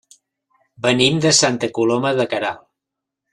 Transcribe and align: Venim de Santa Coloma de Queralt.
Venim 0.85 1.19
de 1.25 1.33
Santa 1.41 1.69
Coloma 1.77 2.15
de 2.21 2.27
Queralt. 2.33 2.65